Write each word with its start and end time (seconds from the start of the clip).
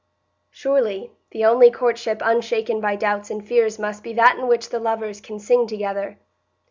Surely 0.49 1.11
the 1.29 1.45
only 1.45 1.69
courtship 1.69 2.23
unshaken 2.25 2.81
by 2.81 2.95
doubts 2.95 3.29
and 3.29 3.47
fears 3.47 3.77
must 3.77 4.01
be 4.01 4.13
that 4.13 4.35
in 4.35 4.47
which 4.47 4.69
the 4.69 4.79
lovers 4.79 5.21
can 5.21 5.37
sing 5.37 5.67
together. 5.67 6.17